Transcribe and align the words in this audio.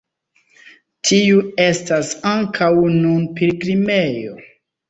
Tiu 1.09 1.43
estas 1.67 2.09
ankaŭ 2.31 2.73
nun 2.97 3.31
pilgrimejo. 3.39 4.39